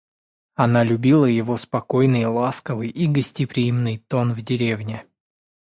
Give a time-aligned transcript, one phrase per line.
[0.55, 5.05] Она любила его спокойный, ласковый и гостеприимный тон в деревне.